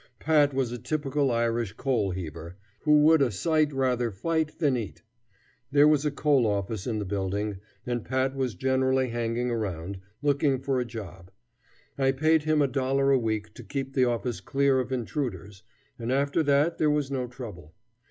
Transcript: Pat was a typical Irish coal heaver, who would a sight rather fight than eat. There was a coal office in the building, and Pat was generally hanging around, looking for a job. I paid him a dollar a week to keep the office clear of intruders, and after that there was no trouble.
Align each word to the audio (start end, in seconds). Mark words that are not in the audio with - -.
Pat 0.19 0.51
was 0.51 0.71
a 0.71 0.79
typical 0.79 1.29
Irish 1.29 1.73
coal 1.73 2.09
heaver, 2.09 2.55
who 2.85 3.01
would 3.03 3.21
a 3.21 3.29
sight 3.29 3.71
rather 3.71 4.09
fight 4.09 4.57
than 4.57 4.75
eat. 4.75 5.03
There 5.71 5.87
was 5.87 6.07
a 6.07 6.09
coal 6.09 6.47
office 6.47 6.87
in 6.87 6.97
the 6.97 7.05
building, 7.05 7.59
and 7.85 8.03
Pat 8.03 8.35
was 8.35 8.55
generally 8.55 9.09
hanging 9.09 9.51
around, 9.51 9.99
looking 10.23 10.57
for 10.59 10.79
a 10.79 10.85
job. 10.85 11.29
I 11.99 12.13
paid 12.13 12.41
him 12.45 12.63
a 12.63 12.67
dollar 12.67 13.11
a 13.11 13.19
week 13.19 13.53
to 13.53 13.63
keep 13.63 13.93
the 13.93 14.05
office 14.05 14.41
clear 14.41 14.79
of 14.79 14.91
intruders, 14.91 15.61
and 15.99 16.11
after 16.11 16.41
that 16.41 16.79
there 16.79 16.89
was 16.89 17.11
no 17.11 17.27
trouble. 17.27 17.75